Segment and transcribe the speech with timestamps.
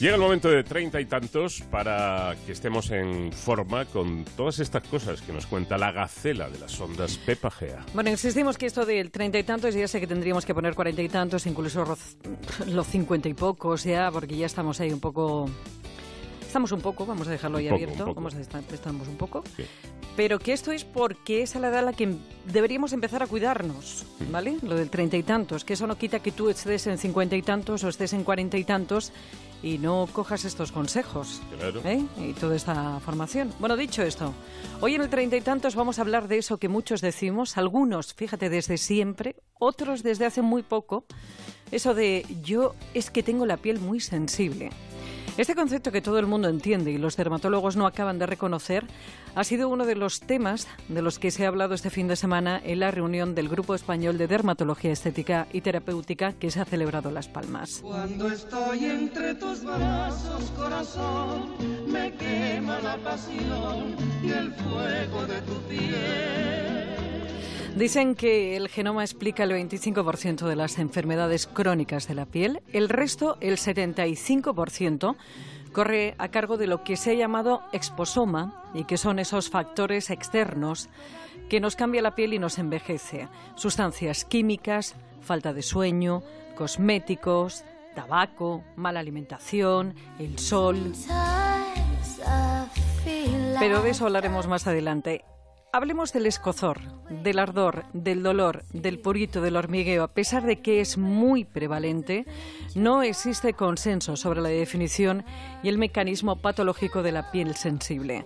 [0.00, 4.82] Llega el momento de treinta y tantos para que estemos en forma con todas estas
[4.88, 7.84] cosas que nos cuenta la gacela de las ondas Pepa Gea.
[7.92, 11.02] Bueno, insistimos que esto del treinta y tantos, ya sé que tendríamos que poner cuarenta
[11.02, 11.84] y tantos, incluso
[12.66, 15.50] los cincuenta y pocos ya, porque ya estamos ahí un poco...
[16.46, 19.44] Estamos un poco, vamos a dejarlo ahí abierto, vamos a estar, estamos un poco.
[20.16, 23.26] Pero que esto es porque es a la edad a la que deberíamos empezar a
[23.26, 24.56] cuidarnos, ¿vale?
[24.62, 27.42] Lo del treinta y tantos, que eso no quita que tú estés en cincuenta y
[27.42, 29.12] tantos o estés en cuarenta y tantos
[29.62, 31.40] y no cojas estos consejos
[31.84, 32.04] ¿eh?
[32.18, 33.52] y toda esta formación.
[33.58, 34.32] Bueno, dicho esto,
[34.80, 38.14] hoy en el treinta y tantos vamos a hablar de eso que muchos decimos, algunos,
[38.14, 41.04] fíjate, desde siempre, otros desde hace muy poco,
[41.70, 44.70] eso de yo es que tengo la piel muy sensible.
[45.40, 48.86] Este concepto que todo el mundo entiende y los dermatólogos no acaban de reconocer
[49.34, 52.16] ha sido uno de los temas de los que se ha hablado este fin de
[52.16, 56.66] semana en la reunión del Grupo Español de Dermatología Estética y Terapéutica que se ha
[56.66, 57.80] celebrado Las Palmas.
[57.80, 61.54] Cuando estoy entre tus brazos, corazón,
[61.90, 66.79] me quema la pasión y el fuego de tu piel.
[67.76, 72.88] Dicen que el genoma explica el 25% de las enfermedades crónicas de la piel, el
[72.88, 75.16] resto, el 75%,
[75.72, 80.10] corre a cargo de lo que se ha llamado exposoma y que son esos factores
[80.10, 80.88] externos
[81.48, 83.28] que nos cambia la piel y nos envejece.
[83.54, 86.22] Sustancias químicas, falta de sueño,
[86.56, 90.92] cosméticos, tabaco, mala alimentación, el sol.
[93.58, 95.24] Pero de eso hablaremos más adelante.
[95.72, 100.02] Hablemos del escozor, del ardor, del dolor, del purito, del hormigueo.
[100.02, 102.26] A pesar de que es muy prevalente,
[102.74, 105.24] no existe consenso sobre la definición
[105.62, 108.24] y el mecanismo patológico de la piel sensible.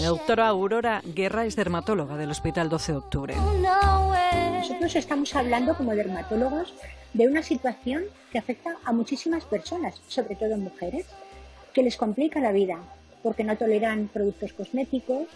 [0.00, 3.36] La doctora Aurora Guerra es dermatóloga del Hospital 12 de Octubre.
[4.58, 6.74] Nosotros estamos hablando como dermatólogos
[7.14, 11.06] de una situación que afecta a muchísimas personas, sobre todo mujeres,
[11.72, 12.80] que les complica la vida
[13.22, 15.26] porque no toleran productos cosméticos,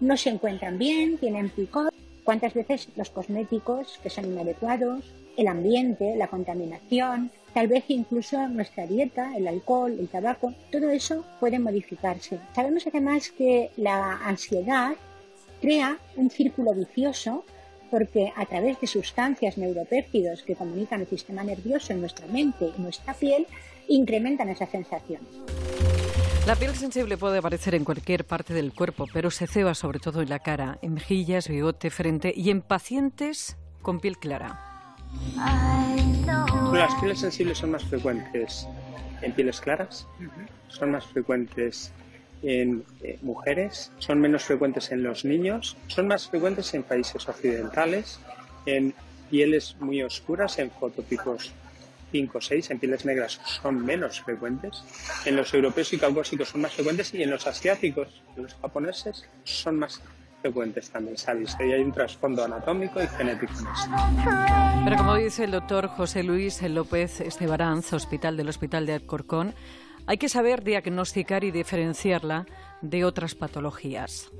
[0.00, 1.92] no se encuentran bien, tienen picor.
[2.24, 5.04] ¿Cuántas veces los cosméticos que son inadecuados,
[5.36, 11.24] el ambiente, la contaminación, tal vez incluso nuestra dieta, el alcohol, el tabaco, todo eso
[11.40, 12.38] puede modificarse.
[12.54, 14.92] Sabemos además que la ansiedad
[15.60, 17.44] crea un círculo vicioso
[17.90, 22.80] porque a través de sustancias neuropéptidos que comunican el sistema nervioso en nuestra mente y
[22.80, 23.46] nuestra piel,
[23.86, 25.28] incrementan esas sensaciones.
[26.44, 30.22] La piel sensible puede aparecer en cualquier parte del cuerpo, pero se ceba sobre todo
[30.22, 34.96] en la cara, en mejillas, bigote, frente y en pacientes con piel clara.
[36.72, 38.66] Las pieles sensibles son más frecuentes
[39.20, 40.08] en pieles claras,
[40.66, 41.92] son más frecuentes
[42.42, 48.18] en eh, mujeres, son menos frecuentes en los niños, son más frecuentes en países occidentales,
[48.66, 48.94] en
[49.30, 51.52] pieles muy oscuras, en fototipos
[52.12, 54.84] 5 o 6 en pieles negras son menos frecuentes,
[55.24, 59.28] en los europeos y caucásicos son más frecuentes y en los asiáticos, en los japoneses,
[59.44, 60.00] son más
[60.42, 61.56] frecuentes también, ¿sabes?
[61.58, 63.52] Ahí hay un trasfondo anatómico y genético.
[64.84, 69.54] Pero como dice el doctor José Luis López Estebaranz, hospital del Hospital de Alcorcón,
[70.06, 72.46] hay que saber diagnosticar y diferenciarla
[72.80, 74.30] de otras patologías.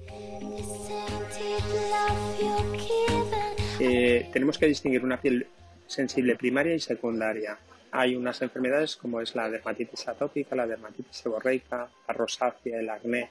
[3.78, 5.46] Eh, tenemos que distinguir una piel
[5.92, 7.58] sensible primaria y secundaria.
[7.90, 13.30] Hay unas enfermedades como es la dermatitis atópica, la dermatitis seborreica, la rosácea, el acné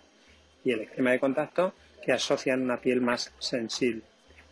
[0.64, 1.74] y el eczema de contacto
[2.04, 4.04] que asocian una piel más sensible.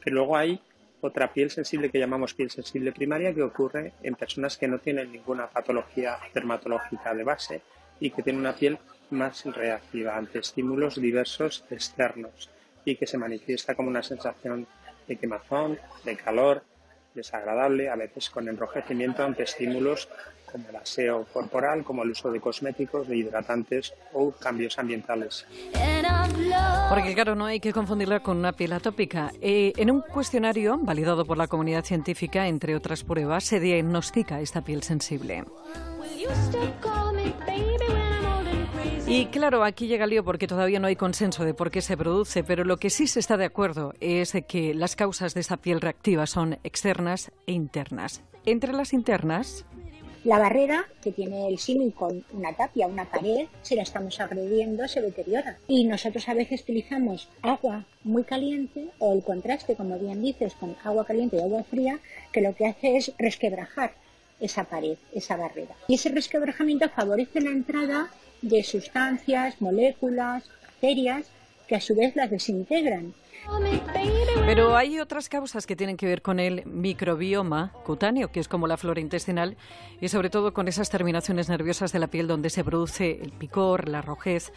[0.03, 0.59] Pero luego hay
[1.01, 5.11] otra piel sensible que llamamos piel sensible primaria que ocurre en personas que no tienen
[5.11, 7.61] ninguna patología dermatológica de base
[7.99, 8.77] y que tienen una piel
[9.11, 12.49] más reactiva ante estímulos diversos externos
[12.85, 14.67] y que se manifiesta como una sensación
[15.07, 16.63] de quemazón, de calor,
[17.19, 20.09] desagradable, a veces con enrojecimiento ante estímulos
[20.51, 25.45] como el aseo corporal, como el uso de cosméticos, de hidratantes o cambios ambientales.
[26.89, 29.31] Porque claro, no hay que confundirla con una piel atópica.
[29.41, 34.61] Eh, en un cuestionario validado por la comunidad científica, entre otras pruebas, se diagnostica esta
[34.61, 35.43] piel sensible.
[39.11, 41.97] Y claro, aquí llega el lío porque todavía no hay consenso de por qué se
[41.97, 45.57] produce, pero lo que sí se está de acuerdo es que las causas de esta
[45.57, 48.21] piel reactiva son externas e internas.
[48.45, 49.65] Entre las internas,
[50.23, 54.87] la barrera que tiene el símil con una tapia, una pared, si la estamos agrediendo
[54.87, 55.57] se deteriora.
[55.67, 60.75] Y nosotros a veces utilizamos agua muy caliente o el contraste, como bien dices, con
[60.83, 61.97] agua caliente y agua fría,
[62.31, 63.91] que lo que hace es resquebrajar
[64.39, 65.75] esa pared, esa barrera.
[65.87, 71.25] Y ese resquebrajamiento favorece la entrada de sustancias, moléculas, bacterias
[71.67, 73.13] que a su vez las desintegran.
[74.45, 78.67] Pero hay otras causas que tienen que ver con el microbioma cutáneo, que es como
[78.67, 79.57] la flora intestinal,
[80.01, 83.87] y sobre todo con esas terminaciones nerviosas de la piel donde se produce el picor,
[83.87, 84.51] la rojez.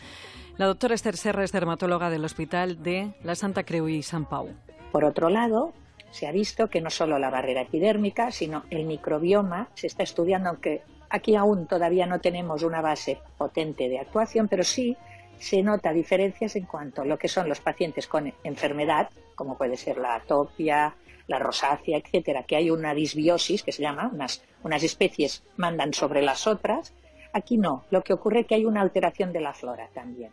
[0.56, 4.50] La doctora Esther Serra es dermatóloga del Hospital de la Santa Creu y San Pau.
[4.90, 5.72] Por otro lado,
[6.10, 10.50] se ha visto que no solo la barrera epidérmica, sino el microbioma se está estudiando,
[10.50, 10.82] aunque
[11.12, 14.96] aquí aún todavía no tenemos una base potente de actuación, pero sí
[15.38, 19.76] se nota diferencias en cuanto a lo que son los pacientes con enfermedad, como puede
[19.76, 24.82] ser la atopia, la rosácea, etcétera, que hay una disbiosis que se llama, unas, unas
[24.82, 26.94] especies mandan sobre las otras.
[27.34, 30.32] Aquí no, lo que ocurre es que hay una alteración de la flora también.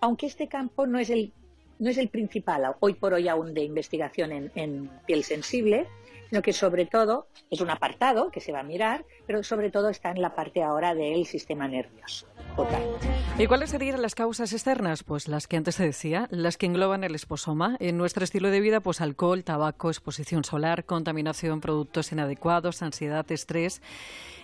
[0.00, 1.32] Aunque este campo no es el,
[1.80, 5.88] no es el principal hoy por hoy aún de investigación en, en piel sensible,
[6.32, 9.90] sino que sobre todo es un apartado que se va a mirar, pero sobre todo
[9.90, 12.26] está en la parte ahora del sistema nervioso.
[13.38, 15.02] ¿Y cuáles serían las causas externas?
[15.04, 17.76] Pues las que antes te decía, las que engloban el esposoma.
[17.80, 23.82] En nuestro estilo de vida, pues alcohol, tabaco, exposición solar, contaminación, productos inadecuados, ansiedad, estrés.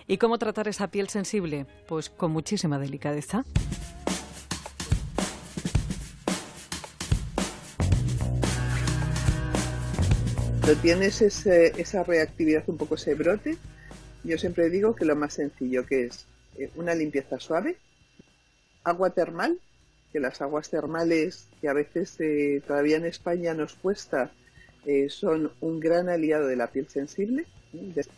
[0.05, 1.65] ¿Y cómo tratar esa piel sensible?
[1.87, 3.45] Pues con muchísima delicadeza.
[10.69, 13.57] Cuando tienes esa reactividad, un poco ese brote,
[14.23, 16.27] yo siempre digo que lo más sencillo que es
[16.59, 17.77] eh, una limpieza suave,
[18.83, 19.59] agua termal,
[20.13, 24.31] que las aguas termales que a veces eh, todavía en España nos cuesta,
[24.85, 27.47] eh, son un gran aliado de la piel sensible,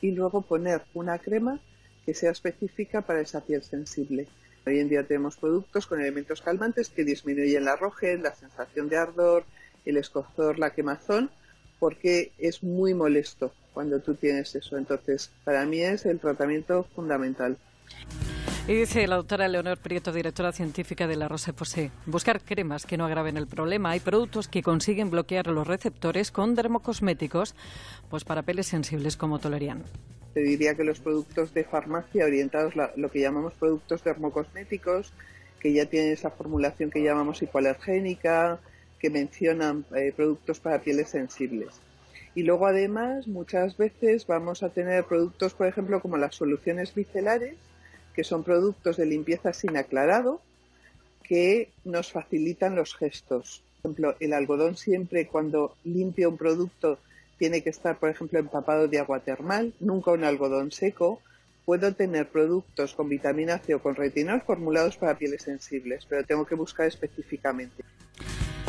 [0.02, 1.62] y luego poner una crema
[2.06, 4.28] que sea específica para esa piel sensible.
[4.68, 8.98] Hoy en día tenemos productos con elementos calmantes que disminuyen la rojez, la sensación de
[8.98, 9.46] ardor,
[9.86, 11.32] el escozor, la quemazón,
[11.82, 14.78] porque es muy molesto cuando tú tienes eso.
[14.78, 17.58] Entonces, para mí es el tratamiento fundamental.
[18.68, 22.98] Y dice la doctora Leonor Prieto, directora científica de la Rosa Posé, buscar cremas que
[22.98, 23.90] no agraven el problema.
[23.90, 27.56] Hay productos que consiguen bloquear los receptores con dermocosméticos,
[28.12, 29.84] pues para peles sensibles como tolerian.
[30.36, 35.14] Te diría que los productos de farmacia orientados, a lo que llamamos productos dermocosméticos,
[35.60, 38.60] que ya tienen esa formulación que llamamos hipoalergénica,
[39.02, 41.70] que mencionan eh, productos para pieles sensibles.
[42.36, 47.56] Y luego además muchas veces vamos a tener productos, por ejemplo, como las soluciones bicelares,
[48.14, 50.42] que son productos de limpieza sin aclarado
[51.24, 53.64] que nos facilitan los gestos.
[53.82, 57.00] Por ejemplo, el algodón siempre cuando limpia un producto
[57.40, 61.22] tiene que estar, por ejemplo, empapado de agua termal, nunca un algodón seco.
[61.66, 66.46] Puedo tener productos con vitamina C o con retinol formulados para pieles sensibles, pero tengo
[66.46, 67.84] que buscar específicamente.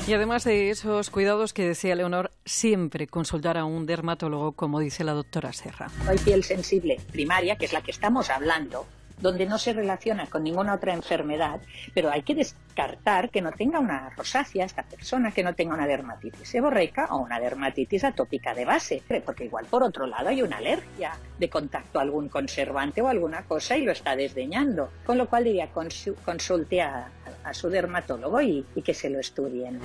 [0.04, 5.04] Y además de esos cuidados que decía Leonor, siempre consultar a un dermatólogo, como dice
[5.04, 5.88] la doctora Serra.
[6.08, 8.84] Hay piel sensible primaria, que es la que estamos hablando,
[9.20, 11.60] donde no se relaciona con ninguna otra enfermedad,
[11.94, 15.86] pero hay que descartar que no tenga una rosácea esta persona, que no tenga una
[15.86, 20.56] dermatitis seborreica o una dermatitis atópica de base, porque igual por otro lado hay una
[20.56, 25.28] alergia de contacto a algún conservante o alguna cosa y lo está desdeñando, con lo
[25.28, 27.08] cual diría consulte a,
[27.52, 29.80] su dermatólogo y que se lo estudien.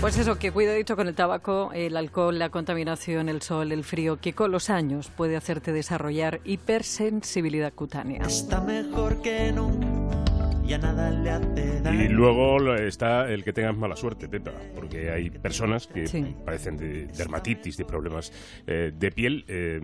[0.00, 4.20] Pues eso, que cuidadito con el tabaco, el alcohol, la contaminación, el sol, el frío,
[4.20, 8.22] que con los años puede hacerte desarrollar hipersensibilidad cutánea.
[8.22, 9.98] Está mejor que no
[10.68, 17.06] y luego está el que tengas mala suerte, Pepa, porque hay personas que padecen de
[17.06, 18.32] dermatitis, de problemas
[18.66, 19.80] eh, de piel eh,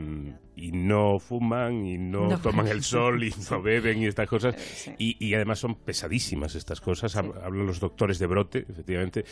[0.56, 4.54] y no fuman y no, toman el sol y no beben y estas cosas.
[4.98, 7.16] Y, además son pesadísimas estas cosas.
[7.16, 9.24] Hablan los doctores de brote, efectivamente.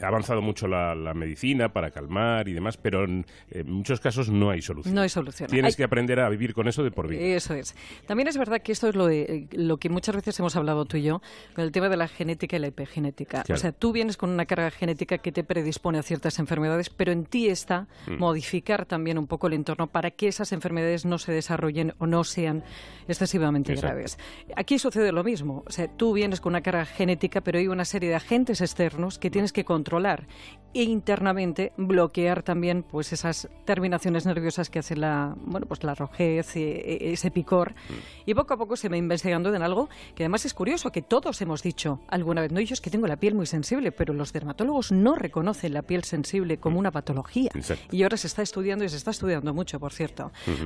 [0.00, 3.24] ha avanzado mucho la, medicina para calmar y demás, pero en,
[3.66, 4.94] muchos casos no hay solución.
[4.94, 5.48] No hay solución.
[5.48, 7.20] Tienes que aprender a vivir con eso de por vida.
[7.20, 7.74] Eso es.
[8.06, 10.96] También es verdad que esto es lo, de, lo que muchas veces hemos hablado tú
[10.96, 11.22] y yo,
[11.54, 13.44] con el tema de la genética y la epigenética.
[13.48, 17.12] O sea, tú vienes con una carga genética que te predispone a ciertas enfermedades, pero
[17.12, 18.18] en ti está mm.
[18.18, 22.24] modificar también un poco el entorno para que esas enfermedades no se desarrollen o no
[22.24, 22.64] sean
[23.08, 24.18] excesivamente graves.
[24.56, 25.62] Aquí sucede lo mismo.
[25.66, 29.18] O sea, tú vienes con una carga genética, pero hay una serie de agentes externos
[29.18, 30.26] que tienes que controlar
[30.72, 36.56] e internamente bloquear también pues esas terminaciones nerviosas que hacen la, bueno, pues la rojez,
[36.56, 37.72] e, ese picor.
[37.72, 38.30] Mm.
[38.30, 41.40] Y poco a poco se va investigando en algo que además es curioso, que todos
[41.42, 44.32] hemos dicho alguna vez, no, yo es que tengo la piel muy sensible, pero los
[44.32, 46.78] dermatólogos no reconocen la piel sensible como mm.
[46.78, 47.50] una patología.
[47.90, 50.03] Y ahora se está estudiando y se está estudiando mucho, por cierto.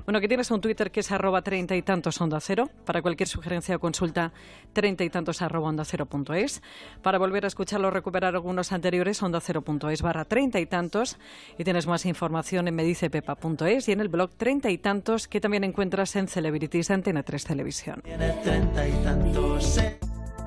[0.05, 2.69] Bueno, que tienes un Twitter que es arroba treinta y tantos onda cero.
[2.85, 4.33] Para cualquier sugerencia o consulta,
[4.73, 6.63] treinta y tantos arroba onda cero punto es.
[7.03, 10.67] Para volver a escucharlo o recuperar algunos anteriores, onda cero punto es barra treinta y
[10.67, 11.19] tantos.
[11.59, 15.65] Y tienes más información en medicepepa.es y en el blog treinta y tantos que también
[15.65, 18.01] encuentras en Celebrities Antena 3 Televisión.
[18.03, 19.81] Tiene treinta y tantos.